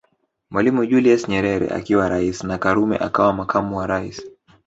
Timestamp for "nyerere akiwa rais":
1.29-2.43